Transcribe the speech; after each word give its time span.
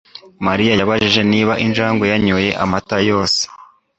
Mariya 0.45 0.73
yabajije 0.79 1.21
niba 1.31 1.53
injangwe 1.65 2.05
yanyoye 2.13 2.49
amata 2.63 2.97
yose 3.09 3.41